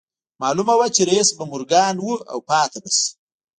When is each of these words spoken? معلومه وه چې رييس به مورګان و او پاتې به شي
معلومه 0.41 0.73
وه 0.79 0.87
چې 0.95 1.01
رييس 1.09 1.29
به 1.37 1.43
مورګان 1.51 1.95
و 1.99 2.07
او 2.31 2.39
پاتې 2.49 2.77
به 2.83 2.89
شي 2.97 3.09